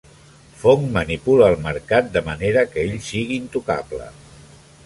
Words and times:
Fong 0.61 0.87
manipula 0.95 1.51
el 1.53 1.59
mercat 1.67 2.09
de 2.17 2.25
manera 2.31 2.65
que 2.73 2.85
ell 2.87 2.99
sigui 3.11 3.41
intocable. 3.41 4.13